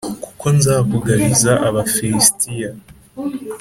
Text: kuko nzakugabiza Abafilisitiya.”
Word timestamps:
kuko 0.23 0.45
nzakugabiza 0.57 1.51
Abafilisitiya.” 1.67 2.69